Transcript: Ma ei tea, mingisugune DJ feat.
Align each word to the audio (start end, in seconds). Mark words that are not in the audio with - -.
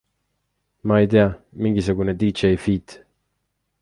Ma 0.85 0.95
ei 1.01 1.09
tea, 1.11 1.27
mingisugune 1.65 2.13
DJ 2.19 2.41
feat. 2.63 2.87